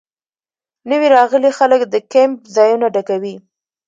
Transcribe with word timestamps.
نوي 0.89 1.07
راغلي 1.17 1.51
خلک 1.57 1.81
د 1.93 1.95
کیمپ 2.11 2.39
ځایونه 2.55 2.87
ډکوي 2.93 3.35